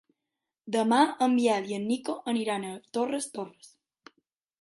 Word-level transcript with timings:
Demà 0.75 1.01
en 1.25 1.35
Biel 1.39 1.69
i 1.71 1.77
en 1.77 1.85
Nico 1.89 2.15
aniran 2.33 2.65
a 2.71 2.73
Torres 2.99 3.29
Torres. 3.37 3.71